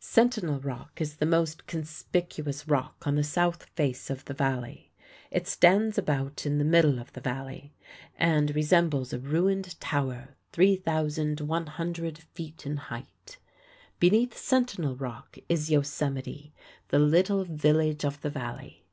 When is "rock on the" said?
2.66-3.22